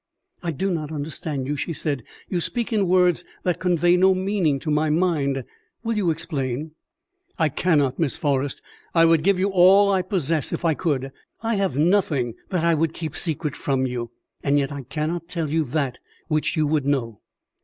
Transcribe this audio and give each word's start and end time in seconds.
"I 0.41 0.49
do 0.51 0.71
not 0.71 0.91
understand 0.91 1.45
you," 1.45 1.55
she 1.55 1.73
said; 1.73 2.01
"you 2.27 2.41
speak 2.41 2.73
in 2.73 2.87
words 2.87 3.23
that 3.43 3.59
convey 3.59 3.97
no 3.97 4.15
meaning 4.15 4.57
to 4.61 4.71
my 4.71 4.89
mind. 4.89 5.43
Will 5.83 5.95
you 5.95 6.09
explain?" 6.09 6.71
"I 7.37 7.49
cannot, 7.49 7.99
Miss 7.99 8.17
Forrest. 8.17 8.63
I 8.95 9.05
would 9.05 9.21
give 9.21 9.45
all 9.45 9.91
I 9.91 10.01
possess 10.01 10.51
if 10.51 10.65
I 10.65 10.73
could. 10.73 11.11
I 11.43 11.53
have 11.53 11.77
nothing 11.77 12.33
that 12.49 12.63
I 12.63 12.73
would 12.73 12.95
keep 12.95 13.15
secret 13.15 13.55
from 13.55 13.85
you, 13.85 14.09
and 14.43 14.57
yet 14.57 14.71
I 14.71 14.81
cannot 14.85 15.27
tell 15.27 15.51
you 15.51 15.63
that 15.65 15.99
which 16.29 16.57
you 16.57 16.65
would 16.65 16.87
know." 16.87 17.21